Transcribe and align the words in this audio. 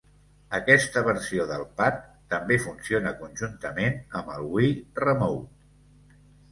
Aquesta 0.59 1.03
versió 1.07 1.45
del 1.51 1.65
pad 1.81 2.01
també 2.35 2.59
funciona 2.65 3.15
conjuntament 3.23 4.03
amb 4.23 4.37
el 4.39 4.53
Wii 4.57 4.77
Remote. 5.07 6.21